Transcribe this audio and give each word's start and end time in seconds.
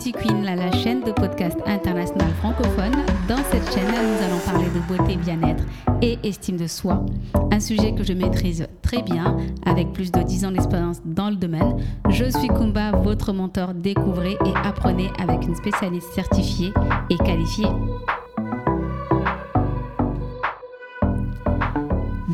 Beauty 0.00 0.12
Queen, 0.12 0.44
la, 0.44 0.72
chaîne 0.72 1.02
de 1.02 1.12
podcast 1.12 1.58
international 1.66 2.30
francophone. 2.38 2.92
Dans 3.28 3.36
cette 3.50 3.70
chaîne, 3.70 3.84
nous 3.84 4.24
allons 4.24 4.38
parler 4.46 4.64
de 4.70 4.80
beauté, 4.88 5.16
bien-être 5.18 5.62
et 6.00 6.18
estime 6.26 6.56
de 6.56 6.66
soi. 6.66 7.04
Un 7.52 7.60
sujet 7.60 7.92
que 7.92 8.02
je 8.02 8.14
maîtrise 8.14 8.66
très 8.80 9.02
bien, 9.02 9.36
avec 9.66 9.92
plus 9.92 10.10
de 10.10 10.22
10 10.22 10.46
ans 10.46 10.52
d'expérience 10.52 11.02
dans 11.04 11.28
le 11.28 11.36
domaine. 11.36 11.84
Je 12.08 12.24
suis 12.24 12.48
Kumba, 12.48 12.92
votre 12.92 13.34
mentor. 13.34 13.74
Découvrez 13.74 14.38
et 14.46 14.56
apprenez 14.64 15.10
avec 15.18 15.46
une 15.46 15.54
spécialiste 15.54 16.10
certifiée 16.14 16.72
et 17.10 17.18
qualifiée. 17.18 17.68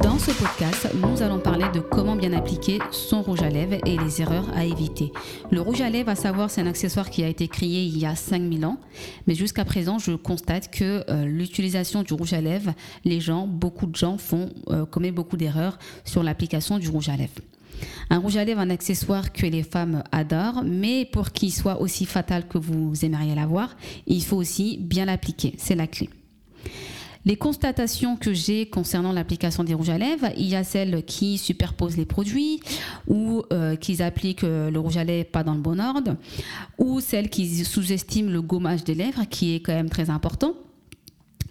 Dans 0.03 0.19
ce 0.19 0.31
podcast, 0.31 0.89
nous 0.95 1.23
allons 1.23 1.39
parler 1.39 1.65
de 1.73 1.81
comment 1.81 2.17
bien 2.17 2.35
appliquer 2.35 2.81
son 2.91 3.23
rouge 3.23 3.43
à 3.43 3.49
lèvres 3.49 3.79
et 3.87 3.97
les 3.97 4.21
erreurs 4.21 4.45
à 4.55 4.65
éviter. 4.65 5.11
Le 5.51 5.61
rouge 5.63 5.81
à 5.81 5.89
lèvres, 5.89 6.11
à 6.11 6.15
savoir, 6.15 6.51
c'est 6.51 6.61
un 6.61 6.67
accessoire 6.67 7.09
qui 7.09 7.25
a 7.25 7.29
été 7.29 7.49
créé 7.49 7.85
il 7.85 7.97
y 7.97 8.05
a 8.05 8.15
5000 8.15 8.67
ans, 8.67 8.79
mais 9.27 9.35
jusqu'à 9.35 9.65
présent, 9.65 9.99
je 9.99 10.13
constate 10.13 10.71
que 10.71 11.03
euh, 11.09 11.25
l'utilisation 11.25 12.03
du 12.03 12.13
rouge 12.13 12.35
à 12.35 12.43
lèvres, 12.43 12.75
les 13.05 13.21
gens, 13.21 13.47
beaucoup 13.47 13.87
de 13.87 13.97
gens 13.97 14.19
font 14.19 14.51
euh, 14.69 14.85
commettent 14.85 15.15
beaucoup 15.15 15.39
d'erreurs 15.39 15.79
sur 16.05 16.23
l'application 16.23 16.79
du 16.79 16.89
rouge 16.89 17.09
à 17.09 17.17
lèvres. 17.17 17.41
Un 18.11 18.19
rouge 18.19 18.37
à 18.37 18.45
lèvres, 18.45 18.61
un 18.61 18.71
accessoire 18.71 19.33
que 19.33 19.47
les 19.47 19.63
femmes 19.63 20.03
adorent, 20.13 20.63
mais 20.63 21.07
pour 21.07 21.31
qu'il 21.31 21.53
soit 21.53 21.81
aussi 21.81 22.05
fatal 22.05 22.47
que 22.49 22.59
vous 22.59 22.93
aimeriez 23.03 23.35
l'avoir, 23.35 23.77
il 24.07 24.23
faut 24.23 24.37
aussi 24.37 24.79
bien 24.79 25.07
l'appliquer. 25.07 25.55
C'est 25.57 25.75
la 25.75 25.87
clé. 25.87 26.11
Les 27.27 27.35
constatations 27.35 28.17
que 28.17 28.33
j'ai 28.33 28.67
concernant 28.67 29.11
l'application 29.11 29.65
des 29.65 29.75
rouges 29.75 29.91
à 29.91 29.99
lèvres, 29.99 30.29
il 30.37 30.47
y 30.47 30.55
a 30.55 30.63
celles 30.63 31.05
qui 31.05 31.39
superposent 31.39 31.97
les 31.97 32.05
produits 32.05 32.61
ou 33.09 33.43
euh, 33.53 33.75
qui 33.75 34.01
appliquent 34.01 34.45
euh, 34.45 34.71
le 34.71 34.79
rouge 34.79 34.97
à 34.97 35.03
lèvres 35.03 35.29
pas 35.29 35.43
dans 35.43 35.55
le 35.55 35.61
bon 35.61 35.81
ordre 35.81 36.15
ou 36.79 37.01
celles 37.01 37.29
qui 37.29 37.65
sous-estiment 37.65 38.31
le 38.31 38.43
gommage 38.43 38.85
des 38.85 38.95
lèvres 38.95 39.25
qui 39.29 39.57
est 39.57 39.61
quand 39.61 39.73
même 39.73 39.91
très 39.91 40.09
important 40.09 40.55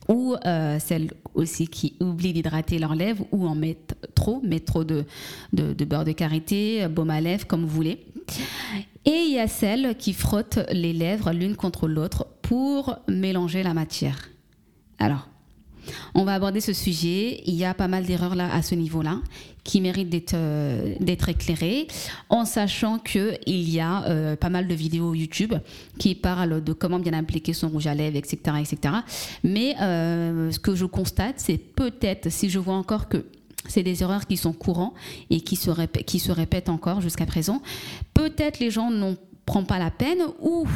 ou 0.08 0.36
euh, 0.46 0.80
celles 0.80 1.12
aussi 1.34 1.68
qui 1.68 1.98
oublient 2.00 2.31
d'hydrater 2.31 2.80
leurs 2.80 2.96
lèvres 2.96 3.26
ou 3.34 3.46
en 3.46 3.56
mettent 3.56 3.98
trop, 4.16 4.40
mettent 4.44 4.66
trop 4.66 4.86
de, 4.86 5.03
de, 5.52 5.73
de 5.73 5.86
beurre 5.86 6.06
de 6.06 6.14
karité, 6.14 6.88
baume 6.88 7.09
à 7.09 7.20
lèvres, 7.20 7.48
comme 7.48 7.66
vous 7.66 7.76
voulez. 7.76 8.06
Et 9.03 9.26
il 9.28 9.34
y 9.34 9.40
a 9.40 9.50
celles 9.50 9.98
qui 9.98 10.14
frottent 10.14 10.59
les 10.72 10.94
lèvres 10.94 11.34
l'une 11.34 11.58
contre 11.58 11.90
l'autre 11.90 12.28
pour 12.42 12.96
mélanger 13.09 13.62
la 13.62 13.73
matière. 13.73 14.30
Alors, 15.00 15.28
on 16.14 16.23
va 16.23 16.33
aborder 16.33 16.61
ce 16.61 16.73
sujet. 16.73 17.41
Il 17.45 17.55
y 17.55 17.66
a 17.66 17.73
pas 17.73 17.88
mal 17.88 18.05
d'erreurs 18.05 18.36
là 18.36 18.53
à 18.53 18.61
ce 18.61 18.75
niveau-là 18.75 19.19
qui 19.64 19.81
méritent 19.81 20.09
d'être 20.09 20.36
euh, 20.36 20.95
éclairées, 21.28 21.88
en 22.30 22.45
sachant 22.45 23.00
que 23.00 23.33
il 23.47 23.67
y 23.69 23.80
a 23.80 24.03
euh, 24.03 24.36
pas 24.36 24.50
mal 24.50 24.67
de 24.67 24.75
vidéos 24.75 25.16
YouTube 25.16 25.56
qui 25.97 26.13
parlent 26.13 26.63
de 26.63 26.72
comment 26.72 27.00
bien 27.00 27.13
appliquer 27.13 27.53
son 27.53 27.69
rouge 27.69 27.88
à 27.88 27.95
lèvres, 27.95 28.16
etc., 28.16 28.38
etc. 28.59 28.95
Mais 29.44 29.75
euh, 29.81 30.52
ce 30.52 30.59
que 30.59 30.75
je 30.75 30.86
constate, 30.86 31.36
c'est 31.38 31.58
peut-être 31.58 32.31
si 32.31 32.50
je 32.50 32.59
vois 32.59 32.75
encore 32.75 33.09
que 33.09 33.25
c'est 33.67 33.81
des 33.81 34.03
erreurs 34.03 34.28
qui 34.28 34.38
sont 34.38 34.53
courantes 34.53 34.94
et 35.31 35.41
qui 35.41 35.56
se, 35.56 35.72
répètent, 35.72 36.06
qui 36.06 36.19
se 36.19 36.31
répètent 36.31 36.69
encore 36.69 37.02
jusqu'à 37.02 37.25
présent. 37.25 37.63
Peut-être 38.13 38.59
les 38.59 38.69
gens 38.69 38.91
n'ont 38.91 39.17
prennent 39.45 39.66
pas 39.66 39.80
la 39.80 39.91
peine 39.91 40.19
ou 40.41 40.67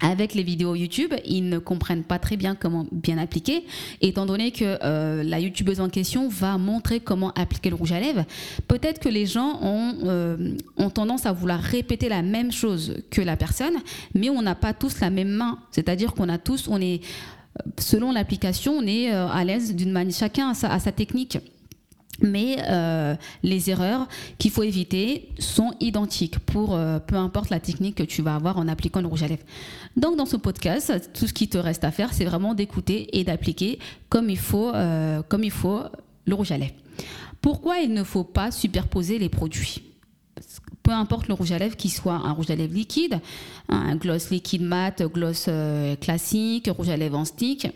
avec 0.00 0.34
les 0.34 0.42
vidéos 0.42 0.74
YouTube, 0.74 1.14
ils 1.24 1.48
ne 1.48 1.58
comprennent 1.58 2.04
pas 2.04 2.18
très 2.18 2.36
bien 2.36 2.54
comment 2.54 2.86
bien 2.92 3.18
appliquer, 3.18 3.64
étant 4.00 4.26
donné 4.26 4.50
que 4.50 4.78
euh, 4.82 5.22
la 5.22 5.40
YouTubeuse 5.40 5.80
en 5.80 5.88
question 5.88 6.28
va 6.28 6.58
montrer 6.58 7.00
comment 7.00 7.32
appliquer 7.32 7.70
le 7.70 7.76
rouge 7.76 7.92
à 7.92 8.00
lèvres. 8.00 8.24
Peut-être 8.68 9.00
que 9.00 9.08
les 9.08 9.26
gens 9.26 9.58
ont, 9.62 9.94
euh, 10.04 10.56
ont 10.76 10.90
tendance 10.90 11.26
à 11.26 11.32
vouloir 11.32 11.60
répéter 11.60 12.08
la 12.08 12.22
même 12.22 12.52
chose 12.52 12.96
que 13.10 13.20
la 13.20 13.36
personne, 13.36 13.76
mais 14.14 14.30
on 14.30 14.42
n'a 14.42 14.54
pas 14.54 14.74
tous 14.74 15.00
la 15.00 15.10
même 15.10 15.30
main. 15.30 15.58
C'est-à-dire 15.70 16.14
qu'on 16.14 16.28
a 16.28 16.38
tous, 16.38 16.68
on 16.68 16.80
est, 16.80 17.00
selon 17.78 18.12
l'application, 18.12 18.72
on 18.72 18.86
est 18.86 19.12
euh, 19.12 19.28
à 19.28 19.44
l'aise 19.44 19.74
d'une 19.74 19.92
manière, 19.92 20.14
chacun 20.14 20.50
a 20.50 20.54
sa 20.54 20.92
technique 20.92 21.38
mais 22.22 22.58
euh, 22.68 23.14
les 23.42 23.70
erreurs 23.70 24.08
qu'il 24.38 24.50
faut 24.50 24.62
éviter 24.62 25.28
sont 25.38 25.74
identiques 25.80 26.38
pour 26.38 26.74
euh, 26.74 26.98
peu 26.98 27.16
importe 27.16 27.50
la 27.50 27.60
technique 27.60 27.96
que 27.96 28.02
tu 28.02 28.22
vas 28.22 28.34
avoir 28.34 28.58
en 28.58 28.68
appliquant 28.68 29.00
le 29.00 29.06
rouge 29.06 29.22
à 29.22 29.28
lèvres. 29.28 29.44
Donc 29.96 30.16
dans 30.16 30.26
ce 30.26 30.36
podcast, 30.36 31.10
tout 31.14 31.26
ce 31.26 31.32
qui 31.32 31.48
te 31.48 31.58
reste 31.58 31.84
à 31.84 31.90
faire, 31.90 32.12
c'est 32.12 32.24
vraiment 32.24 32.54
d'écouter 32.54 33.18
et 33.18 33.24
d'appliquer 33.24 33.78
comme 34.08 34.30
il 34.30 34.38
faut, 34.38 34.74
euh, 34.74 35.22
comme 35.28 35.44
il 35.44 35.50
faut 35.50 35.82
le 36.26 36.34
rouge 36.34 36.52
à 36.52 36.58
lèvres. 36.58 36.74
Pourquoi 37.40 37.78
il 37.78 37.92
ne 37.92 38.02
faut 38.02 38.24
pas 38.24 38.50
superposer 38.50 39.18
les 39.18 39.28
produits? 39.28 39.82
Peu 40.82 40.92
importe 40.92 41.28
le 41.28 41.34
rouge 41.34 41.52
à 41.52 41.58
lèvres, 41.58 41.76
qu'il 41.76 41.90
soit 41.90 42.14
un 42.14 42.32
rouge 42.32 42.50
à 42.50 42.56
lèvres 42.56 42.74
liquide, 42.74 43.20
un 43.68 43.96
gloss 43.96 44.30
liquide 44.30 44.62
mat, 44.62 45.02
gloss 45.02 45.48
classique, 46.00 46.68
rouge 46.68 46.88
à 46.88 46.96
lèvres 46.96 47.18
en 47.18 47.24
stick, 47.24 47.68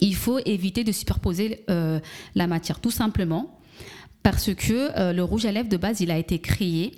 il 0.00 0.14
faut 0.14 0.38
éviter 0.44 0.84
de 0.84 0.92
superposer 0.92 1.64
euh, 1.70 2.00
la 2.34 2.46
matière, 2.46 2.80
tout 2.80 2.90
simplement 2.90 3.58
parce 4.22 4.52
que 4.54 4.98
euh, 4.98 5.12
le 5.12 5.22
rouge 5.22 5.46
à 5.46 5.52
lèvres 5.52 5.68
de 5.68 5.76
base, 5.76 6.00
il 6.00 6.10
a 6.10 6.18
été 6.18 6.38
créé 6.38 6.92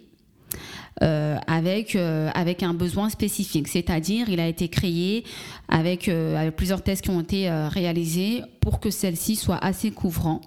euh, 1.03 1.37
avec, 1.47 1.95
un 1.97 2.75
besoin 2.75 3.09
spécifique. 3.09 3.69
C'est-à-dire, 3.69 4.29
il 4.29 4.41
a 4.41 4.49
été 4.49 4.69
créé 4.69 5.25
avec, 5.69 6.09
avec, 6.09 6.57
plusieurs 6.57 6.83
tests 6.83 7.03
qui 7.03 7.11
ont 7.11 7.21
été 7.21 7.51
réalisés 7.51 8.43
pour 8.61 8.81
que 8.81 8.91
celle-ci 8.91 9.37
soit 9.37 9.59
assez 9.65 9.91
couvrant 9.91 10.41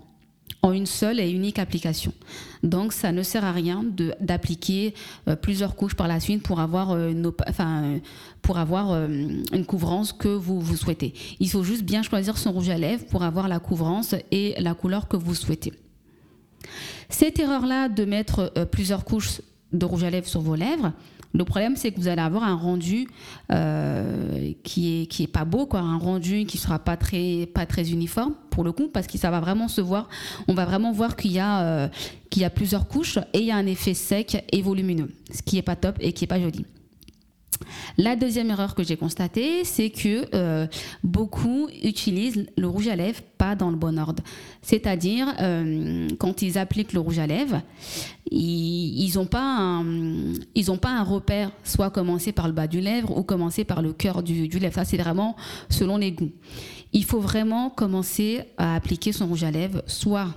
en 0.63 0.72
une 0.72 0.85
seule 0.85 1.19
et 1.19 1.29
unique 1.29 1.59
application. 1.59 2.13
Donc 2.63 2.94
ça 2.94 3.12
ne 3.12 3.22
sert 3.22 3.44
à 3.44 3.51
rien 3.51 3.85
d'appliquer 4.19 4.94
euh, 5.28 5.35
plusieurs 5.35 5.75
couches 5.75 5.96
par 5.96 6.07
la 6.07 6.19
suite 6.19 6.41
pour 6.41 6.62
avoir, 6.62 6.91
euh, 6.91 7.13
euh, 7.13 8.00
une 9.53 9.66
couvrance 9.66 10.13
que 10.13 10.29
vous, 10.29 10.62
vous 10.62 10.78
souhaitez. 10.78 11.13
Il 11.40 11.50
faut 11.50 11.63
juste 11.63 11.84
bien 11.84 12.01
choisir 12.01 12.38
son 12.38 12.53
rouge 12.53 12.69
à 12.69 12.78
lèvres 12.78 13.06
pour 13.06 13.24
avoir 13.24 13.50
la 13.50 13.59
couvrance 13.59 14.16
et 14.31 14.56
la 14.57 14.74
couleur 14.74 15.07
que 15.09 15.18
vous 15.18 15.35
souhaitez. 15.35 15.74
Cette 17.09 17.40
erreur-là 17.40 17.90
de 17.90 18.06
mettre 18.06 18.53
plusieurs 18.72 19.03
couches 19.03 19.41
de 19.74 19.86
rouge 19.86 20.04
à 20.04 20.10
lèvres 20.10 20.28
sur 20.28 20.42
vos 20.42 20.56
lèvres, 20.56 20.94
le 21.36 21.46
problème, 21.46 21.76
c'est 21.76 21.92
que 21.92 22.00
vous 22.00 22.08
allez 22.08 22.22
avoir 22.22 22.44
un 22.44 22.56
rendu 22.56 23.08
euh, 23.52 24.52
qui 24.64 25.02
est 25.02 25.06
qui 25.08 25.24
est 25.24 25.28
pas 25.28 25.46
beau, 25.46 25.66
quoi, 25.66 25.80
un 25.80 25.98
rendu 25.98 26.46
qui 26.46 26.60
sera 26.60 26.78
pas 26.78 26.96
très 26.96 27.48
pas 27.48 27.66
très 27.66 27.92
uniforme 27.92 28.36
pour 28.52 28.64
le 28.64 28.72
coup, 28.72 28.88
parce 28.88 29.08
que 29.08 29.18
ça 29.18 29.32
va 29.32 29.40
vraiment 29.40 29.68
se 29.68 29.82
voir. 29.82 30.10
On 30.48 30.54
va 30.54 30.66
vraiment 30.66 30.92
voir 30.92 31.16
qu'il 31.16 31.32
y 31.32 31.40
a 31.40 31.62
euh, 31.64 31.88
qu'il 32.30 32.44
y 32.44 32.46
a 32.46 32.52
plusieurs 32.52 32.88
couches 32.88 33.18
et 33.34 33.40
il 33.40 33.46
y 33.46 33.52
a 33.52 33.56
un 33.56 33.66
effet 33.66 33.96
sec 33.96 34.46
et 34.52 34.62
volumineux, 34.62 35.10
ce 35.34 35.42
qui 35.42 35.58
est 35.58 35.64
pas 35.64 35.76
top 35.76 35.96
et 36.00 36.14
qui 36.14 36.26
est 36.26 36.28
pas 36.28 36.40
joli. 36.40 36.66
La 37.97 38.16
deuxième 38.16 38.50
erreur 38.50 38.75
que 38.75 38.84
j'ai 38.84 38.97
constatée, 38.97 39.64
c'est 39.64 39.90
que 39.90 40.28
euh, 40.34 40.68
beaucoup 41.03 41.68
utilisent 41.84 42.46
le 42.58 42.68
rouge 42.68 42.88
à 42.88 42.96
lèvres 42.96 43.22
pas 43.38 43.56
dans 43.56 43.69
le 43.69 43.75
bon 43.75 44.00
ordre. 44.00 44.24
C'est-à-dire, 44.62 45.28
euh, 45.41 46.08
quand 46.18 46.42
ils 46.42 46.58
appliquent 46.58 46.94
le 46.94 47.00
rouge 47.00 47.19
à 47.19 47.28
lèvres, 47.28 47.62
ils 48.31 49.12
n'ont 49.16 49.25
pas, 49.25 49.58
un, 49.58 50.75
pas 50.81 50.90
un 50.90 51.03
repère, 51.03 51.52
soit 51.63 51.90
commencer 51.90 52.31
par 52.31 52.47
le 52.47 52.53
bas 52.53 52.68
du 52.68 52.80
lèvre 52.80 53.16
ou 53.18 53.24
commencer 53.24 53.63
par 53.63 53.81
le 53.81 53.94
cœur 53.94 54.24
du, 54.24 54.47
du 54.47 54.59
lèvre. 54.59 54.75
Ça, 54.75 54.86
c'est 54.86 54.97
vraiment 54.97 55.36
selon 55.69 55.97
les 55.97 56.12
goûts. 56.12 56.31
Il 56.94 57.03
faut 57.06 57.19
vraiment 57.19 57.69
commencer 57.69 58.44
à 58.58 58.75
appliquer 58.75 59.12
son 59.12 59.28
rouge 59.28 59.44
à 59.44 59.52
lèvres, 59.52 59.84
soit 59.88 60.30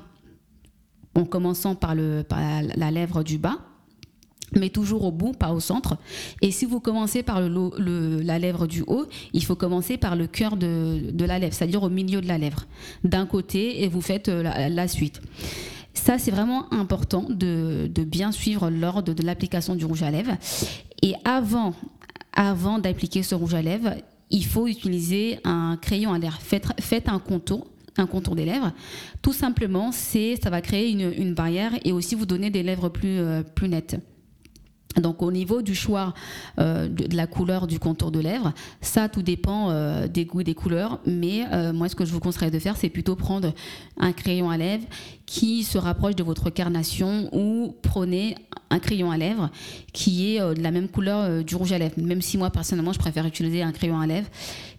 en 1.14 1.24
commençant 1.24 1.74
par, 1.74 1.94
le, 1.94 2.22
par 2.22 2.40
la 2.62 2.90
lèvre 2.90 3.22
du 3.22 3.38
bas, 3.38 3.58
mais 4.54 4.70
toujours 4.70 5.04
au 5.04 5.12
bout, 5.12 5.32
pas 5.32 5.52
au 5.52 5.60
centre. 5.60 5.96
Et 6.42 6.50
si 6.50 6.64
vous 6.64 6.80
commencez 6.80 7.22
par 7.22 7.40
la 7.40 8.38
lèvre 8.38 8.66
du 8.66 8.82
haut, 8.86 9.06
il 9.32 9.44
faut 9.44 9.56
commencer 9.56 9.96
par 9.96 10.16
le 10.16 10.26
cœur 10.26 10.56
de, 10.56 11.12
la 11.18 11.38
lèvre, 11.38 11.54
c'est-à-dire 11.54 11.82
au 11.82 11.88
milieu 11.88 12.20
de 12.20 12.28
la 12.28 12.38
lèvre, 12.38 12.66
d'un 13.04 13.26
côté, 13.26 13.82
et 13.82 13.88
vous 13.88 14.00
faites 14.00 14.28
euh, 14.28 14.68
la, 14.68 14.88
suite. 14.88 15.20
Ça, 15.94 16.18
c'est 16.18 16.30
vraiment 16.30 16.72
important 16.72 17.26
de, 17.28 17.88
bien 18.06 18.32
suivre 18.32 18.70
l'ordre 18.70 19.12
de 19.12 19.22
l'application 19.22 19.74
du 19.74 19.84
rouge 19.84 20.02
à 20.02 20.10
lèvres. 20.10 20.36
Et 21.02 21.14
avant, 21.24 21.74
d'appliquer 22.78 23.22
ce 23.22 23.34
rouge 23.34 23.54
à 23.54 23.62
lèvres, 23.62 23.94
il 24.30 24.44
faut 24.44 24.66
utiliser 24.66 25.38
un 25.44 25.76
crayon 25.80 26.12
à 26.12 26.18
l'air. 26.18 26.38
Faites, 26.40 27.08
un 27.08 27.18
contour 27.18 27.66
un 27.98 28.06
contour 28.06 28.36
des 28.36 28.44
lèvres. 28.44 28.72
Tout 29.22 29.32
simplement, 29.32 29.90
ça 29.90 30.50
va 30.50 30.60
créer 30.60 30.90
une, 30.90 31.32
barrière 31.32 31.72
et 31.82 31.92
aussi 31.92 32.14
vous 32.14 32.26
donner 32.26 32.50
des 32.50 32.62
lèvres 32.62 32.90
plus, 32.90 33.20
euh, 33.20 33.42
plus 33.42 33.70
nettes. 33.70 33.96
Donc 35.00 35.22
au 35.22 35.30
niveau 35.30 35.62
du 35.62 35.74
choix 35.74 36.14
euh, 36.58 36.88
de, 36.88 37.14
la 37.16 37.26
couleur 37.26 37.66
du 37.66 37.78
contour 37.78 38.10
de 38.10 38.20
lèvres, 38.20 38.52
ça 38.80 39.08
tout 39.08 39.22
dépend 39.22 39.70
euh, 39.70 40.08
des 40.08 40.24
goûts 40.24 40.42
des 40.42 40.54
couleurs, 40.54 41.00
mais 41.06 41.44
euh, 41.52 41.72
moi 41.72 41.88
ce 41.88 41.96
que 41.96 42.04
je 42.04 42.12
vous 42.12 42.20
conseillerais 42.20 42.50
de 42.50 42.58
faire 42.58 42.76
c'est 42.76 42.88
plutôt 42.88 43.16
prendre 43.16 43.52
un 43.98 44.12
crayon 44.12 44.50
à 44.50 44.56
lèvres 44.56 44.86
qui 45.26 45.64
se 45.64 45.78
rapproche 45.78 46.14
de 46.14 46.22
votre 46.22 46.50
carnation 46.50 47.28
ou 47.32 47.74
prenez 47.82 48.36
un 48.70 48.78
crayon 48.78 49.10
à 49.10 49.16
lèvres 49.16 49.50
qui 49.92 50.34
est 50.34 50.40
de 50.40 50.62
la 50.62 50.70
même 50.70 50.88
couleur 50.88 51.44
du 51.44 51.54
rouge 51.54 51.72
à 51.72 51.78
lèvres, 51.78 51.94
même 51.98 52.22
si 52.22 52.38
moi 52.38 52.50
personnellement 52.50 52.92
je 52.92 52.98
préfère 52.98 53.26
utiliser 53.26 53.62
un 53.62 53.72
crayon 53.72 54.00
à 54.00 54.06
lèvres 54.06 54.28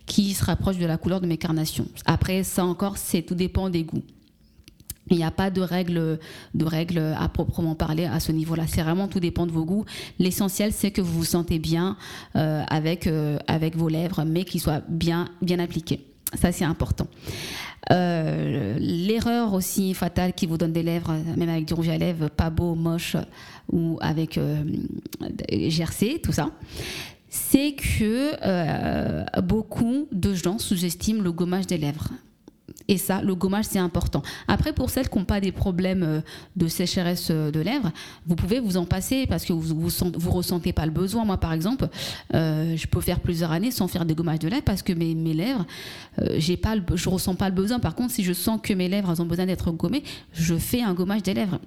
qui 0.05 0.33
se 0.33 0.43
rapproche 0.43 0.77
de 0.77 0.85
la 0.85 0.97
couleur 0.97 1.21
de 1.21 1.27
mes 1.27 1.37
carnations. 1.37 1.87
Après 2.05 2.43
ça 2.43 2.65
encore 2.65 2.97
c'est 2.97 3.21
tout 3.21 3.35
dépend 3.35 3.69
des 3.69 3.83
goûts. 3.83 4.03
Il 5.09 5.17
n'y 5.17 5.23
a 5.23 5.31
pas 5.31 5.49
de 5.49 5.61
règles, 5.61 6.19
de 6.53 6.65
règles 6.65 7.15
à 7.17 7.27
proprement 7.29 7.75
parler 7.75 8.05
à 8.05 8.19
ce 8.19 8.31
niveau-là. 8.31 8.63
C'est 8.67 8.81
vraiment 8.81 9.07
tout 9.07 9.19
dépend 9.19 9.45
de 9.45 9.51
vos 9.51 9.65
goûts. 9.65 9.85
L'essentiel, 10.19 10.71
c'est 10.73 10.91
que 10.91 11.01
vous 11.01 11.19
vous 11.19 11.25
sentez 11.25 11.59
bien 11.59 11.97
euh, 12.35 12.63
avec, 12.67 13.07
euh, 13.07 13.37
avec 13.47 13.75
vos 13.75 13.89
lèvres, 13.89 14.23
mais 14.25 14.43
qu'ils 14.43 14.61
soient 14.61 14.81
bien, 14.87 15.29
bien 15.41 15.59
appliqués. 15.59 16.05
Ça, 16.33 16.51
c'est 16.51 16.65
important. 16.65 17.07
Euh, 17.91 18.77
l'erreur 18.79 19.53
aussi 19.53 19.93
fatale 19.93 20.33
qui 20.33 20.45
vous 20.45 20.57
donne 20.57 20.73
des 20.73 20.83
lèvres, 20.83 21.15
même 21.37 21.47
avec 21.47 21.65
du 21.65 21.73
rouge 21.73 21.87
à 21.87 21.97
lèvres, 21.97 22.29
pas 22.29 22.49
beau, 22.49 22.75
moche, 22.75 23.15
ou 23.71 23.97
avec 24.01 24.37
GRC, 25.49 26.19
tout 26.21 26.33
ça, 26.33 26.49
c'est 27.29 27.75
que 27.75 29.39
beaucoup 29.41 30.07
de 30.11 30.33
gens 30.33 30.57
sous-estiment 30.57 31.21
le 31.21 31.31
gommage 31.31 31.67
des 31.67 31.77
lèvres. 31.77 32.09
Et 32.87 32.97
ça, 32.97 33.21
le 33.21 33.35
gommage, 33.35 33.65
c'est 33.65 33.79
important. 33.79 34.21
Après, 34.47 34.73
pour 34.73 34.89
celles 34.89 35.09
qui 35.09 35.17
n'ont 35.17 35.25
pas 35.25 35.41
des 35.41 35.51
problèmes 35.51 36.03
euh, 36.03 36.21
de 36.55 36.67
sécheresse 36.67 37.27
euh, 37.31 37.51
de 37.51 37.59
lèvres, 37.59 37.91
vous 38.25 38.35
pouvez 38.35 38.59
vous 38.59 38.77
en 38.77 38.85
passer 38.85 39.25
parce 39.27 39.45
que 39.45 39.53
vous 39.53 39.73
ne 39.73 40.29
ressentez 40.29 40.73
pas 40.73 40.85
le 40.85 40.91
besoin. 40.91 41.25
Moi, 41.25 41.37
par 41.37 41.53
exemple, 41.53 41.89
euh, 42.33 42.75
je 42.75 42.87
peux 42.87 43.01
faire 43.01 43.19
plusieurs 43.19 43.51
années 43.51 43.71
sans 43.71 43.87
faire 43.87 44.05
des 44.05 44.15
gommages 44.15 44.39
de 44.39 44.47
lèvres 44.47 44.63
parce 44.63 44.81
que 44.81 44.93
mes, 44.93 45.13
lèvres, 45.33 45.65
j'ai 46.37 46.59
je 46.95 47.09
ne 47.09 47.13
ressens 47.13 47.35
pas 47.35 47.49
le 47.49 47.55
besoin. 47.55 47.79
Par 47.79 47.95
contre, 47.95 48.11
si 48.11 48.23
je 48.23 48.33
sens 48.33 48.59
que 48.61 48.73
mes 48.73 48.89
lèvres 48.89 49.19
ont 49.21 49.25
besoin 49.25 49.45
d'être 49.45 49.71
gommées, 49.71 50.03
je 50.33 50.55
fais 50.55 50.81
un 50.81 50.93
gommage 50.93 51.23
des 51.23 51.33
lèvres. 51.33 51.59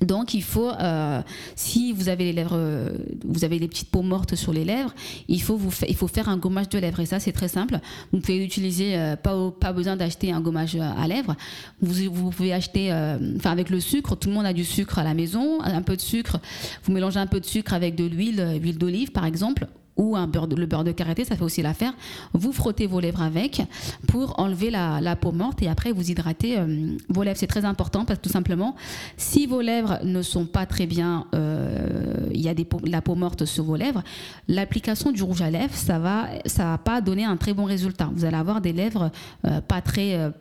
Donc 0.00 0.34
il 0.34 0.42
faut, 0.42 0.70
euh, 0.70 1.22
si 1.54 1.92
vous 1.92 2.08
avez 2.08 2.24
les 2.24 2.32
lèvres, 2.32 2.56
euh, 2.56 2.90
vous 3.24 3.44
avez 3.44 3.60
des 3.60 3.68
petites 3.68 3.90
peaux 3.90 4.02
mortes 4.02 4.34
sur 4.34 4.52
les 4.52 4.64
lèvres, 4.64 4.92
il 5.28 5.40
faut, 5.40 5.56
vous 5.56 5.70
il 5.88 5.94
faut 5.94 6.08
faire 6.08 6.28
un 6.28 6.36
gommage 6.36 6.68
de 6.68 6.78
lèvres. 6.78 7.00
Et 7.00 7.06
ça, 7.06 7.20
c'est 7.20 7.32
très 7.32 7.48
simple. 7.48 7.78
Vous 8.12 8.20
pouvez 8.20 8.44
utiliser, 8.44 8.96
euh, 8.96 9.16
pas, 9.16 9.72
besoin 9.72 9.96
d'acheter 9.96 10.32
un 10.32 10.40
gommage 10.40 10.76
à 10.76 11.06
lèvres. 11.06 11.36
Vous, 11.80 12.12
vous 12.12 12.30
pouvez 12.30 12.52
acheter, 12.52 12.92
enfin 13.36 13.50
avec 13.50 13.70
le 13.70 13.80
sucre, 13.80 14.16
tout 14.16 14.28
le 14.28 14.34
monde 14.34 14.46
a 14.46 14.52
du 14.52 14.64
sucre 14.64 14.98
à 14.98 15.04
la 15.04 15.14
maison, 15.14 15.60
un 15.62 15.82
peu 15.82 15.96
de 15.96 16.00
sucre. 16.00 16.38
Vous 16.84 16.92
mélangez 16.92 17.18
un 17.18 17.26
peu 17.26 17.40
de 17.40 17.46
sucre 17.46 17.72
avec 17.72 17.94
de 17.94 18.04
l'huile, 18.04 18.58
huile 18.60 18.78
d'olive 18.78 19.10
par 19.12 19.24
exemple, 19.24 19.66
ou 19.96 20.16
le 20.16 20.66
beurre 20.66 20.84
de 20.84 20.92
karité, 20.92 21.24
ça 21.24 21.36
fait 21.36 21.44
aussi 21.44 21.62
l'affaire. 21.62 21.92
Vous 22.32 22.52
frottez 22.52 22.86
vos 22.86 23.00
lèvres 23.00 23.22
avec 23.22 23.62
pour 24.08 24.38
enlever 24.40 24.70
la, 24.70 25.16
peau 25.16 25.32
morte 25.32 25.62
et 25.62 25.68
après 25.68 25.92
vous 25.92 26.10
hydratez 26.10 26.58
euh, 26.58 26.96
vos 27.08 27.22
lèvres. 27.22 27.38
C'est 27.38 27.46
très 27.46 27.64
important 27.64 28.04
parce 28.04 28.18
que 28.18 28.24
tout 28.24 28.32
simplement, 28.32 28.74
si 29.16 29.46
vos 29.46 29.60
lèvres 29.60 30.00
ne 30.04 30.22
sont 30.22 30.46
pas 30.46 30.66
très 30.66 30.86
bien, 30.86 31.26
euh, 31.34 32.28
il 32.32 32.40
y 32.40 32.48
a 32.48 32.54
des 32.54 32.66
la 32.84 33.02
peau 33.02 33.14
morte 33.14 33.44
sur 33.44 33.64
vos 33.64 33.76
lèvres, 33.76 34.02
l'application 34.48 35.12
du 35.12 35.22
rouge 35.22 35.42
à 35.42 35.50
lèvres, 35.50 35.74
ça 35.74 35.98
va, 35.98 36.28
ça 36.46 36.64
va 36.64 36.78
pas 36.78 37.00
donner 37.00 37.24
un 37.24 37.36
très 37.36 37.54
bon 37.54 37.64
résultat. 37.64 38.10
Vous 38.12 38.24
allez 38.24 38.36
avoir 38.36 38.60
des 38.60 38.72
lèvres 38.72 39.10
euh, 39.46 39.60
pas 39.60 39.80
très, 39.80 40.32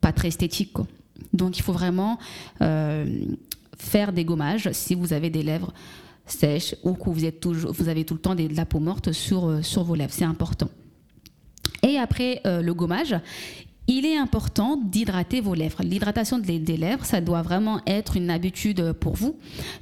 pas 0.00 0.12
très 0.12 0.28
esthétiques. 0.28 0.76
Donc 1.32 1.58
il 1.58 1.62
faut 1.62 1.72
vraiment 1.72 2.18
faire 3.76 4.12
des 4.12 4.24
gommages 4.24 4.70
si 4.72 4.94
vous 4.94 5.12
avez 5.12 5.30
des 5.30 5.42
lèvres 5.42 5.72
sèche 6.26 6.74
ou 6.82 6.94
que 6.94 7.10
vous, 7.10 7.24
êtes 7.24 7.40
toujours, 7.40 7.72
vous 7.72 7.88
avez 7.88 8.04
tout 8.04 8.14
le 8.14 8.20
temps 8.20 8.34
de 8.34 8.48
la 8.54 8.66
peau 8.66 8.80
morte 8.80 9.12
sur, 9.12 9.48
euh, 9.48 9.62
sur 9.62 9.84
vos 9.84 9.94
lèvres. 9.94 10.12
C'est 10.12 10.24
important. 10.24 10.68
Et 11.82 11.98
après 11.98 12.40
euh, 12.46 12.62
le 12.62 12.72
gommage, 12.72 13.14
il 13.86 14.06
est 14.06 14.16
important 14.16 14.76
d'hydrater 14.76 15.42
vos 15.42 15.54
lèvres. 15.54 15.82
L'hydratation 15.82 16.38
des 16.38 16.58
lèvres, 16.58 17.04
ça 17.04 17.20
doit 17.20 17.42
vraiment 17.42 17.80
être 17.86 18.16
une 18.16 18.30
habitude 18.30 18.92
pour 18.92 19.14
vous, 19.14 19.36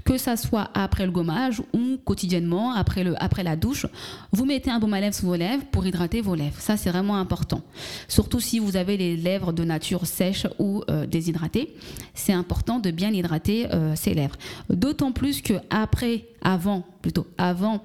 que 0.04 0.18
ça 0.18 0.36
soit 0.36 0.70
après 0.74 1.06
le 1.06 1.12
gommage 1.12 1.62
ou 1.72 1.98
quotidiennement 2.04 2.72
après, 2.72 3.04
le, 3.04 3.14
après 3.22 3.44
la 3.44 3.54
douche. 3.54 3.86
Vous 4.32 4.44
mettez 4.44 4.70
un 4.70 4.80
baume 4.80 4.94
à 4.94 5.00
lèvres 5.00 5.14
sur 5.14 5.26
vos 5.26 5.36
lèvres 5.36 5.64
pour 5.70 5.86
hydrater 5.86 6.20
vos 6.20 6.34
lèvres. 6.34 6.60
Ça, 6.60 6.76
c'est 6.76 6.90
vraiment 6.90 7.16
important. 7.16 7.62
Surtout 8.08 8.40
si 8.40 8.58
vous 8.58 8.76
avez 8.76 8.96
les 8.96 9.16
lèvres 9.16 9.52
de 9.52 9.62
nature 9.62 10.04
sèches 10.04 10.48
ou 10.58 10.82
euh, 10.90 11.06
déshydratées, 11.06 11.72
c'est 12.12 12.32
important 12.32 12.80
de 12.80 12.90
bien 12.90 13.12
hydrater 13.12 13.72
euh, 13.72 13.94
ces 13.94 14.14
lèvres. 14.14 14.36
D'autant 14.68 15.12
plus 15.12 15.42
que 15.42 15.54
après, 15.70 16.24
avant, 16.42 16.84
plutôt 17.00 17.26
avant 17.38 17.82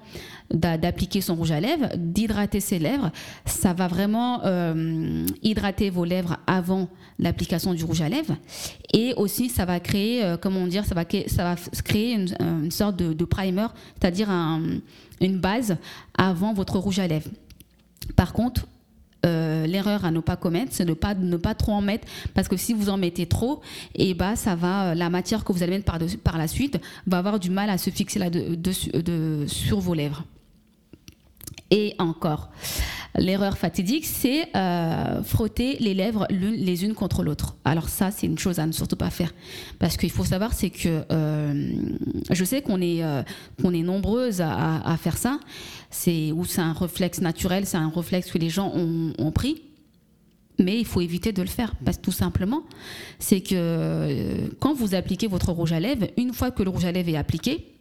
d'appliquer 0.52 1.20
son 1.20 1.34
rouge 1.34 1.50
à 1.50 1.60
lèvres, 1.60 1.88
d'hydrater 1.96 2.60
ses 2.60 2.78
lèvres. 2.78 3.10
Ça 3.44 3.72
va 3.72 3.88
vraiment 3.88 4.44
euh, 4.44 5.26
hydrater 5.42 5.90
vos 5.90 6.04
lèvres 6.04 6.38
avant 6.46 6.88
l'application 7.18 7.74
du 7.74 7.84
rouge 7.84 8.00
à 8.00 8.08
lèvres. 8.08 8.36
Et 8.92 9.14
aussi, 9.16 9.48
ça 9.48 9.64
va 9.64 9.80
créer, 9.80 10.24
euh, 10.24 10.36
comment 10.36 10.66
dire, 10.66 10.84
ça 10.84 10.94
va, 10.94 11.04
ça 11.26 11.44
va 11.44 11.56
créer 11.84 12.14
une, 12.14 12.70
sorte 12.70 12.96
de, 12.96 13.24
primer, 13.24 13.66
c'est-à-dire 14.00 14.30
une 14.30 15.38
base 15.38 15.76
avant 16.16 16.52
votre 16.52 16.78
rouge 16.78 16.98
à 16.98 17.06
lèvres. 17.06 17.30
Par 18.16 18.32
contre, 18.32 18.66
euh, 19.26 19.66
l'erreur 19.66 20.04
à 20.04 20.10
ne 20.10 20.20
pas 20.20 20.36
commettre, 20.36 20.72
c'est 20.72 20.84
de 20.84 20.94
pas, 20.94 21.14
ne 21.14 21.36
pas 21.36 21.54
trop 21.54 21.72
en 21.72 21.80
mettre, 21.80 22.06
parce 22.34 22.46
que 22.46 22.56
si 22.56 22.72
vous 22.72 22.88
en 22.88 22.96
mettez 22.96 23.26
trop, 23.26 23.60
et 23.94 24.10
eh 24.10 24.14
bah, 24.14 24.36
ça 24.36 24.54
va, 24.54 24.94
la 24.94 25.10
matière 25.10 25.44
que 25.44 25.52
vous 25.52 25.62
allez 25.62 25.72
mettre 25.72 25.84
par, 25.84 25.98
par 26.22 26.38
la 26.38 26.46
suite 26.46 26.80
va 27.06 27.18
avoir 27.18 27.40
du 27.40 27.50
mal 27.50 27.68
à 27.68 27.78
se 27.78 27.90
fixer 27.90 28.18
là 28.18 28.30
de, 28.30 29.46
sur 29.46 29.80
vos 29.80 29.94
lèvres. 29.94 30.24
Et 31.70 31.94
encore, 31.98 32.48
l'erreur 33.18 33.58
fatidique, 33.58 34.06
c'est 34.06 34.48
euh, 34.56 35.22
frotter 35.22 35.76
les 35.80 35.94
lèvres 35.94 36.26
les 36.30 36.84
unes 36.84 36.94
contre 36.94 37.22
l'autre. 37.22 37.56
Alors 37.64 37.88
ça, 37.88 38.10
c'est 38.10 38.26
une 38.26 38.38
chose 38.38 38.58
à 38.58 38.66
ne 38.66 38.72
surtout 38.72 38.96
pas 38.96 39.10
faire. 39.10 39.32
Parce 39.78 39.96
qu'il 39.96 40.10
faut 40.10 40.24
savoir, 40.24 40.52
c'est 40.52 40.70
que 40.70 41.04
euh, 41.10 41.70
je 42.30 42.44
sais 42.44 42.62
qu'on 42.62 42.80
est, 42.80 43.02
euh, 43.02 43.22
qu'on 43.62 43.74
est 43.74 43.82
nombreuses 43.82 44.40
à, 44.40 44.96
faire 45.00 45.16
ça. 45.16 45.38
C'est, 45.90 46.32
ou 46.32 46.44
c'est 46.44 46.60
un 46.60 46.72
réflexe 46.72 47.20
naturel, 47.20 47.66
c'est 47.66 47.76
un 47.76 47.90
réflexe 47.90 48.30
que 48.30 48.38
les 48.38 48.50
gens 48.50 48.72
ont, 48.74 49.12
ont 49.18 49.30
pris 49.30 49.62
mais 50.60 50.76
il 50.76 50.84
faut 50.84 51.00
éviter 51.00 51.30
de 51.30 51.40
le 51.40 51.46
faire 51.46 51.76
parce 51.84 51.98
que 51.98 52.02
tout 52.02 52.10
simplement 52.10 52.64
c'est 53.20 53.40
que 53.40 54.50
quand 54.58 54.74
vous 54.74 54.96
appliquez 54.96 55.28
votre 55.28 55.52
rouge 55.52 55.70
à 55.70 55.78
lèvres 55.78 56.08
une 56.16 56.32
fois 56.32 56.50
que 56.50 56.64
le 56.64 56.70
rouge 56.70 56.84
à 56.84 56.90
lèvres 56.90 57.10
est 57.10 57.16
appliqué 57.16 57.77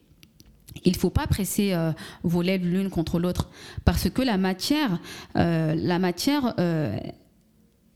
il 0.85 0.93
ne 0.93 0.97
faut 0.97 1.09
pas 1.09 1.27
presser 1.27 1.73
euh, 1.73 1.91
vos 2.23 2.41
lèvres 2.41 2.65
l'une 2.65 2.89
contre 2.89 3.19
l'autre 3.19 3.49
parce 3.85 4.09
que 4.09 4.21
la 4.21 4.37
matière, 4.37 4.99
euh, 5.35 5.75
la 5.75 5.99
matière, 5.99 6.53
euh, 6.59 6.97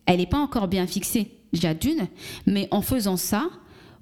elle 0.06 0.18
n'est 0.18 0.26
pas 0.26 0.40
encore 0.40 0.68
bien 0.68 0.88
fixée. 0.88 1.38
Déjà 1.54 1.74
d'une, 1.74 2.08
mais 2.46 2.70
en 2.72 2.82
faisant 2.82 3.18
ça, 3.18 3.50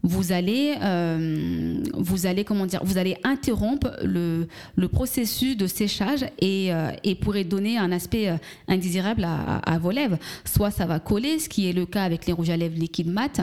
vous 0.03 0.31
allez, 0.31 0.75
euh, 0.81 1.83
vous 1.93 2.25
allez 2.25 2.43
comment 2.43 2.65
dire, 2.65 2.81
vous 2.83 2.97
allez 2.97 3.17
interrompre 3.23 3.91
le, 4.03 4.47
processus 4.91 5.55
de 5.55 5.67
séchage 5.67 6.25
et, 6.39 6.73
euh, 6.73 6.91
et 7.03 7.15
pourrait 7.15 7.43
donner 7.43 7.77
un 7.77 7.91
aspect 7.91 8.29
euh, 8.29 8.37
indésirable 8.67 9.23
à, 9.25 9.77
vos 9.77 9.91
lèvres. 9.91 10.17
Soit 10.45 10.71
ça 10.71 10.85
va 10.85 10.99
coller, 10.99 11.39
ce 11.39 11.47
qui 11.47 11.69
est 11.69 11.73
le 11.73 11.85
cas 11.85 12.03
avec 12.03 12.25
les 12.25 12.33
rouges 12.33 12.49
à 12.49 12.57
lèvres 12.57 12.77
liquides 12.77 13.11
mat, 13.11 13.41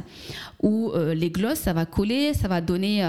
ou 0.62 0.93
les 1.14 1.31
glosses, 1.31 1.61
ça 1.61 1.73
va 1.73 1.87
coller, 1.87 2.35
ça 2.35 2.49
va 2.49 2.61
donner, 2.61 3.00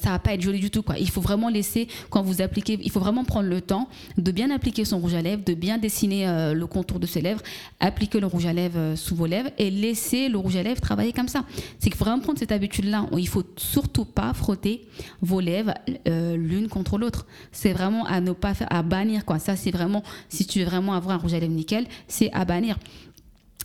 ça 0.00 0.10
va 0.10 0.18
pas 0.18 0.34
être 0.34 0.40
joli 0.40 0.58
du 0.58 0.70
tout. 0.70 0.84
Il 0.98 1.10
faut 1.10 1.20
vraiment 1.20 1.48
laisser, 1.48 1.88
quand 2.10 2.22
vous 2.22 2.42
appliquez, 2.42 2.78
il 2.82 2.90
faut 2.90 3.00
vraiment 3.00 3.24
prendre 3.24 3.48
le 3.48 3.60
temps 3.60 3.88
de 4.18 4.30
bien 4.32 4.50
appliquer 4.50 4.84
son 4.84 4.98
rouge 4.98 5.14
à 5.14 5.22
lèvres, 5.22 5.42
de 5.44 5.54
bien 5.54 5.78
dessiner 5.78 6.26
le 6.52 6.66
contour 6.66 6.98
de 6.98 7.06
ses 7.06 7.20
lèvres, 7.20 7.40
appliquer 7.80 8.20
le 8.20 8.26
rouge 8.26 8.46
à 8.46 8.52
lèvres 8.52 8.94
sous 8.96 9.14
vos 9.14 9.26
lèvres 9.26 9.50
et 9.58 9.70
laisser 9.70 10.28
le 10.28 10.38
rouge 10.38 10.56
à 10.56 10.62
lèvres 10.62 10.80
travailler 10.80 11.12
comme 11.12 11.28
ça. 11.28 11.44
C'est 11.78 11.90
qu'il 11.90 11.96
faut 11.96 12.04
vraiment 12.04 12.20
prendre 12.20 12.38
cette 12.38 12.52
habitude-là 12.52 12.93
il 12.94 13.18
il 13.24 13.28
faut 13.28 13.42
surtout 13.56 14.04
pas 14.04 14.32
frotter 14.34 14.86
vos 15.20 15.40
lèvres 15.40 15.74
euh, 16.08 16.36
l'une 16.36 16.68
contre 16.68 16.98
l'autre. 16.98 17.26
C'est 17.52 17.72
vraiment 17.72 18.04
à 18.06 18.20
ne 18.20 18.32
pas 18.32 18.54
faire, 18.54 18.68
à 18.70 18.82
bannir 18.82 19.24
quoi. 19.24 19.38
Ça, 19.38 19.56
c'est 19.56 19.70
vraiment, 19.70 20.02
si 20.28 20.46
tu 20.46 20.60
veux 20.60 20.66
vraiment 20.66 20.94
avoir 20.94 21.16
un 21.16 21.18
rouge 21.18 21.34
à 21.34 21.40
lèvres 21.40 21.52
nickel, 21.52 21.86
c'est 22.06 22.30
à 22.32 22.44
bannir. 22.44 22.78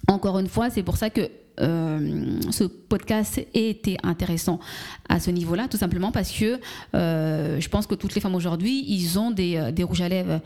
Encore 0.07 0.39
une 0.39 0.47
fois, 0.47 0.69
c'est 0.69 0.83
pour 0.83 0.97
ça 0.97 1.09
que 1.09 1.29
euh, 1.61 2.39
ce 2.51 2.63
podcast 2.63 3.37
ait 3.37 3.69
été 3.69 3.97
intéressant 4.03 4.59
à 5.07 5.19
ce 5.19 5.31
niveau-là, 5.31 5.67
tout 5.67 5.77
simplement 5.77 6.11
parce 6.11 6.31
que 6.31 6.59
euh, 6.95 7.59
je 7.59 7.69
pense 7.69 7.87
que 7.87 7.95
toutes 7.95 8.15
les 8.15 8.21
femmes 8.21 8.35
aujourd'hui, 8.35 8.85
ils 8.87 9.19
ont 9.19 9.31
des, 9.31 9.71
des 9.73 9.83
rouges 9.83 10.01
à 10.01 10.09
lèvres 10.09 10.41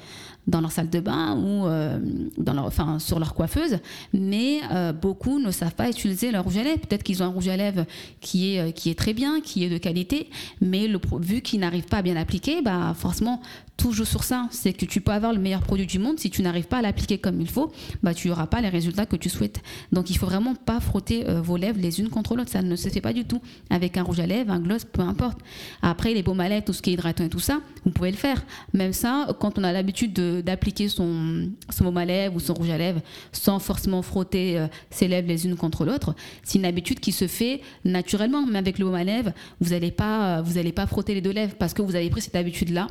dans 0.47 0.61
leur 0.61 0.71
salle 0.71 0.89
de 0.89 0.99
bain 0.99 1.37
ou 1.37 1.67
euh, 1.67 1.99
dans 2.37 2.53
leur, 2.53 2.65
enfin, 2.65 2.99
sur 2.99 3.19
leur 3.19 3.33
coiffeuse, 3.33 3.79
mais 4.13 4.59
euh, 4.71 4.91
beaucoup 4.91 5.39
ne 5.39 5.51
savent 5.51 5.75
pas 5.75 5.89
utiliser 5.89 6.31
leur 6.31 6.43
rouge 6.43 6.57
à 6.57 6.63
lèvres. 6.63 6.79
Peut-être 6.79 7.03
qu'ils 7.03 7.23
ont 7.23 7.27
un 7.27 7.29
rouge 7.29 7.47
à 7.47 7.57
lèvres 7.57 7.85
qui 8.19 8.55
est, 8.55 8.59
euh, 8.59 8.71
qui 8.71 8.89
est 8.89 8.95
très 8.95 9.13
bien, 9.13 9.39
qui 9.41 9.63
est 9.63 9.69
de 9.69 9.77
qualité, 9.77 10.29
mais 10.61 10.89
vu 11.19 11.41
qu'ils 11.41 11.59
n'arrivent 11.59 11.85
pas 11.85 11.97
à 11.97 12.01
bien 12.01 12.15
appliquer, 12.15 12.61
bah, 12.61 12.93
forcément, 12.97 13.41
toujours 13.77 14.05
sur 14.05 14.23
ça. 14.23 14.47
C'est 14.51 14.73
que 14.73 14.85
tu 14.85 15.01
peux 15.01 15.11
avoir 15.11 15.33
le 15.33 15.39
meilleur 15.39 15.61
produit 15.61 15.85
du 15.85 15.99
monde, 15.99 16.19
si 16.19 16.29
tu 16.29 16.41
n'arrives 16.41 16.67
pas 16.67 16.77
à 16.77 16.81
l'appliquer 16.81 17.17
comme 17.17 17.39
il 17.39 17.49
faut, 17.49 17.71
bah, 18.01 18.13
tu 18.13 18.27
n'auras 18.27 18.47
pas 18.47 18.61
les 18.61 18.69
résultats 18.69 19.05
que 19.05 19.15
tu 19.15 19.29
souhaites. 19.29 19.61
Donc 19.91 20.09
il 20.09 20.17
faut 20.17 20.25
vraiment 20.25 20.55
pas 20.55 20.79
frotter 20.79 21.02
vos 21.11 21.57
lèvres 21.57 21.79
les 21.79 21.99
unes 21.99 22.09
contre 22.09 22.35
l'autre. 22.35 22.49
Ça 22.49 22.61
ne 22.61 22.75
se 22.75 22.89
fait 22.89 23.01
pas 23.01 23.13
du 23.13 23.25
tout. 23.25 23.41
Avec 23.69 23.97
un 23.97 24.03
rouge 24.03 24.19
à 24.19 24.25
lèvres, 24.25 24.51
un 24.51 24.59
gloss, 24.59 24.85
peu 24.85 25.01
importe. 25.01 25.39
Après, 25.81 26.13
les 26.13 26.23
baumes 26.23 26.39
à 26.39 26.49
lèvres, 26.49 26.65
tout 26.65 26.73
ce 26.73 26.81
qui 26.81 26.91
est 26.91 26.93
hydratant 26.93 27.25
et 27.25 27.29
tout 27.29 27.39
ça, 27.39 27.61
vous 27.85 27.91
pouvez 27.91 28.11
le 28.11 28.17
faire. 28.17 28.43
Même 28.73 28.93
ça, 28.93 29.27
quand 29.39 29.57
on 29.57 29.63
a 29.63 29.71
l'habitude 29.71 30.13
de 30.13 30.41
d'appliquer 30.41 30.89
son, 30.89 31.49
son 31.69 31.83
baume 31.85 31.97
à 31.97 32.05
lèvres 32.05 32.35
ou 32.35 32.39
son 32.39 32.53
rouge 32.53 32.69
à 32.69 32.77
lèvres 32.77 33.01
sans 33.31 33.59
forcément 33.59 34.01
frotter 34.01 34.59
euh, 34.59 34.67
ses 34.89 35.07
lèvres 35.07 35.27
les 35.27 35.45
unes 35.45 35.55
contre 35.55 35.85
l'autre. 35.85 36.15
C'est 36.43 36.57
une 36.59 36.65
habitude 36.65 36.99
qui 36.99 37.11
se 37.11 37.27
fait 37.27 37.61
naturellement. 37.85 38.45
Mais 38.45 38.59
avec 38.59 38.79
le 38.79 38.85
baume 38.85 38.95
à 38.95 39.03
lèvres, 39.03 39.31
vous 39.59 39.71
n'allez 39.71 39.91
pas, 39.91 40.41
vous 40.41 40.53
pas 40.71 40.87
frotter 40.87 41.13
les 41.13 41.21
deux 41.21 41.31
lèvres 41.31 41.55
parce 41.57 41.73
que 41.73 41.81
vous 41.81 41.95
avez 41.95 42.09
pris 42.09 42.21
cette 42.21 42.35
habitude-là 42.35 42.87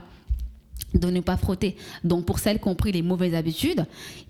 de 0.94 1.10
ne 1.10 1.20
pas 1.20 1.36
frotter. 1.36 1.76
Donc 2.04 2.24
pour 2.24 2.38
celles 2.38 2.60
qui 2.60 2.68
ont 2.68 2.74
pris 2.74 2.92
les 2.92 3.02
mauvaises 3.02 3.34
habitudes, 3.34 3.86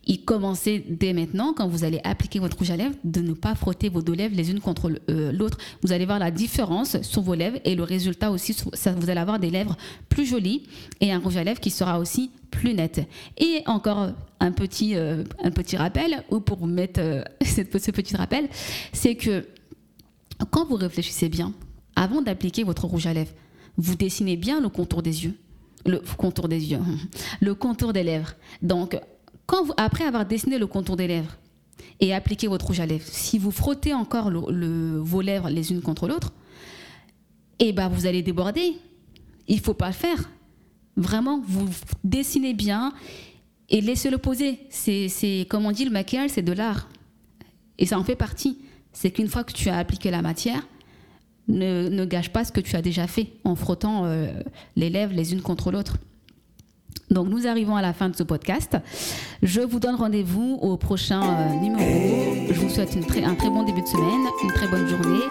il 0.06 0.24
commençait 0.24 0.84
dès 0.88 1.12
maintenant, 1.12 1.52
quand 1.52 1.68
vous 1.68 1.84
allez 1.84 2.00
appliquer 2.04 2.38
votre 2.38 2.58
rouge 2.58 2.70
à 2.70 2.76
lèvres, 2.76 2.94
de 3.04 3.20
ne 3.20 3.32
pas 3.32 3.54
frotter 3.54 3.88
vos 3.88 4.02
deux 4.02 4.14
lèvres 4.14 4.34
les 4.36 4.50
unes 4.50 4.60
contre 4.60 4.90
euh, 5.10 5.32
l'autre. 5.32 5.58
Vous 5.82 5.92
allez 5.92 6.06
voir 6.06 6.18
la 6.18 6.30
différence 6.30 7.00
sur 7.02 7.22
vos 7.22 7.34
lèvres 7.34 7.58
et 7.64 7.74
le 7.74 7.82
résultat 7.82 8.30
aussi, 8.30 8.54
ça, 8.72 8.92
vous 8.92 9.10
allez 9.10 9.20
avoir 9.20 9.38
des 9.38 9.50
lèvres 9.50 9.76
plus 10.08 10.26
jolies 10.26 10.64
et 11.00 11.12
un 11.12 11.18
rouge 11.18 11.36
à 11.36 11.44
lèvres 11.44 11.60
qui 11.60 11.70
sera 11.70 11.98
aussi 11.98 12.30
plus 12.50 12.74
net. 12.74 13.06
Et 13.38 13.62
encore 13.66 14.10
un 14.40 14.52
petit, 14.52 14.96
euh, 14.96 15.24
un 15.42 15.50
petit 15.50 15.76
rappel, 15.76 16.24
ou 16.30 16.40
pour 16.40 16.66
mettre 16.66 17.00
euh, 17.00 17.22
ce 17.44 17.90
petit 17.90 18.16
rappel, 18.16 18.48
c'est 18.92 19.14
que 19.14 19.46
quand 20.50 20.66
vous 20.66 20.76
réfléchissez 20.76 21.28
bien, 21.28 21.52
avant 21.94 22.22
d'appliquer 22.22 22.64
votre 22.64 22.86
rouge 22.86 23.06
à 23.06 23.12
lèvres, 23.12 23.32
vous 23.76 23.94
dessinez 23.94 24.36
bien 24.36 24.60
le 24.60 24.68
contour 24.68 25.02
des 25.02 25.24
yeux 25.24 25.34
le 25.86 26.02
contour 26.16 26.48
des 26.48 26.72
yeux, 26.72 26.80
le 27.40 27.54
contour 27.54 27.92
des 27.92 28.02
lèvres. 28.02 28.34
Donc, 28.60 28.98
après 29.76 30.04
avoir 30.04 30.26
dessiné 30.26 30.58
le 30.58 30.66
contour 30.66 30.96
des 30.96 31.06
lèvres 31.06 31.36
et 32.00 32.14
appliqué 32.14 32.46
votre 32.46 32.66
rouge 32.66 32.80
à 32.80 32.86
lèvres, 32.86 33.06
si 33.06 33.38
vous 33.38 33.50
frottez 33.50 33.92
encore 33.92 34.30
vos 34.30 35.20
lèvres 35.20 35.50
les 35.50 35.72
unes 35.72 35.82
contre 35.82 36.08
l'autre, 36.08 36.32
eh 37.58 37.72
ben 37.72 37.88
vous 37.88 38.06
allez 38.06 38.22
déborder. 38.22 38.74
Il 39.48 39.60
faut 39.60 39.74
pas 39.74 39.88
le 39.88 39.92
faire. 39.92 40.30
Vraiment, 40.96 41.40
vous 41.46 41.68
dessinez 42.04 42.54
bien 42.54 42.92
et 43.68 43.80
laissez-le 43.80 44.18
poser. 44.18 44.60
C'est, 44.70 45.46
comme 45.48 45.66
on 45.66 45.72
dit, 45.72 45.84
le 45.84 45.90
maquillage, 45.90 46.30
c'est 46.30 46.42
de 46.42 46.52
l'art. 46.52 46.88
Et 47.78 47.86
ça 47.86 47.98
en 47.98 48.04
fait 48.04 48.16
partie. 48.16 48.58
C'est 48.92 49.10
qu'une 49.10 49.28
fois 49.28 49.44
que 49.44 49.52
tu 49.52 49.68
as 49.68 49.78
appliqué 49.78 50.10
la 50.10 50.22
matière, 50.22 50.66
ne, 51.48 52.04
gâche 52.04 52.30
pas 52.30 52.44
ce 52.44 52.52
que 52.52 52.60
tu 52.60 52.76
as 52.76 52.82
déjà 52.82 53.06
fait 53.06 53.28
en 53.44 53.54
frottant 53.54 54.04
euh, 54.04 54.32
les 54.76 54.90
lèvres 54.90 55.14
les 55.14 55.32
unes 55.32 55.42
contre 55.42 55.70
l'autre. 55.70 55.98
Donc 57.10 57.28
nous 57.28 57.46
arrivons 57.46 57.76
à 57.76 57.82
la 57.82 57.92
fin 57.92 58.08
de 58.08 58.16
ce 58.16 58.22
podcast. 58.22 58.76
Je 59.42 59.60
vous 59.60 59.80
donne 59.80 59.96
rendez-vous 59.96 60.58
au 60.62 60.76
prochain 60.76 61.22
euh, 61.22 61.60
numéro. 61.60 62.46
Je 62.50 62.58
vous 62.58 62.70
souhaite 62.70 62.96
un 62.96 63.34
très 63.34 63.50
bon 63.50 63.64
début 63.64 63.82
de 63.82 63.86
semaine, 63.86 64.26
une 64.42 64.52
très 64.52 64.68
bonne 64.68 64.88
journée. 64.88 65.24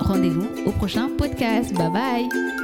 Rendez-vous 0.00 0.48
au 0.66 0.72
prochain 0.72 1.10
podcast. 1.16 1.72
Bye 1.74 1.90
bye. 1.90 2.61